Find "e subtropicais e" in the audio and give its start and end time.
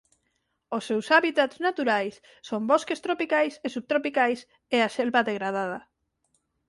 3.65-4.77